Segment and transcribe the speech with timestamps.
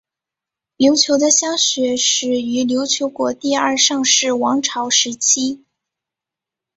[0.77, 5.63] 琉球的乡学始于琉球国第二尚氏王朝时期。